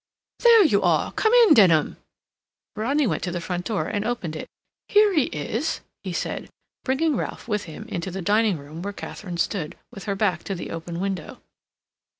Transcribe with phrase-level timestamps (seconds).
[0.39, 1.11] "There you are!
[1.11, 1.97] Come in, Denham."
[2.75, 4.47] Rodney went to the front door and opened it.
[4.87, 6.49] "Here he is," he said,
[6.83, 10.55] bringing Ralph with him into the dining room where Katharine stood, with her back to
[10.55, 11.39] the open window.